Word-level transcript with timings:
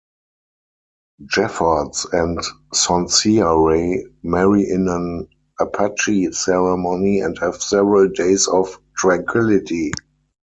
Jeffords 1.27 2.07
and 2.11 2.39
Sonseeahray 2.73 4.01
marry 4.23 4.67
in 4.67 4.87
an 4.87 5.27
Apache 5.59 6.31
ceremony 6.31 7.19
and 7.19 7.37
have 7.37 7.61
several 7.61 8.09
days 8.09 8.47
of 8.47 8.79
tranquility. 8.97 9.91